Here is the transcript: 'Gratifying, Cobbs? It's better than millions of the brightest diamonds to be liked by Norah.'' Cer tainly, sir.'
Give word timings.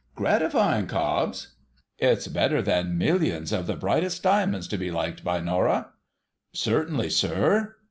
'Gratifying, 0.15 0.87
Cobbs? 0.87 1.49
It's 1.99 2.27
better 2.27 2.59
than 2.63 2.97
millions 2.97 3.51
of 3.51 3.67
the 3.67 3.75
brightest 3.75 4.23
diamonds 4.23 4.67
to 4.69 4.77
be 4.79 4.89
liked 4.89 5.23
by 5.23 5.41
Norah.'' 5.41 5.89
Cer 6.55 6.85
tainly, 6.87 7.11
sir.' 7.11 7.75